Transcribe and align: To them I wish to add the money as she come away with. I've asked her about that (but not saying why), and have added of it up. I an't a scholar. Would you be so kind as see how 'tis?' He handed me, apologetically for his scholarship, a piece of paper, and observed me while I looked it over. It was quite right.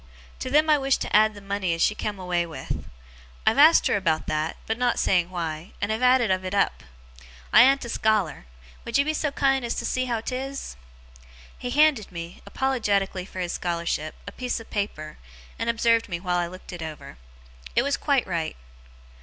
To 0.39 0.49
them 0.49 0.67
I 0.67 0.79
wish 0.79 0.97
to 0.97 1.15
add 1.15 1.35
the 1.35 1.41
money 1.41 1.75
as 1.75 1.81
she 1.83 1.93
come 1.93 2.17
away 2.17 2.43
with. 2.47 2.89
I've 3.45 3.59
asked 3.59 3.85
her 3.85 3.95
about 3.95 4.25
that 4.25 4.57
(but 4.65 4.79
not 4.79 4.97
saying 4.97 5.29
why), 5.29 5.73
and 5.79 5.91
have 5.91 6.01
added 6.01 6.31
of 6.31 6.43
it 6.43 6.55
up. 6.55 6.81
I 7.53 7.61
an't 7.61 7.85
a 7.85 7.89
scholar. 7.89 8.47
Would 8.83 8.97
you 8.97 9.05
be 9.05 9.13
so 9.13 9.29
kind 9.29 9.63
as 9.63 9.75
see 9.75 10.05
how 10.05 10.19
'tis?' 10.21 10.75
He 11.55 11.69
handed 11.69 12.11
me, 12.11 12.41
apologetically 12.47 13.25
for 13.25 13.41
his 13.41 13.53
scholarship, 13.53 14.15
a 14.25 14.31
piece 14.31 14.59
of 14.59 14.71
paper, 14.71 15.19
and 15.59 15.69
observed 15.69 16.09
me 16.09 16.19
while 16.19 16.37
I 16.39 16.47
looked 16.47 16.73
it 16.73 16.81
over. 16.81 17.19
It 17.75 17.83
was 17.83 17.95
quite 17.95 18.25
right. 18.25 18.55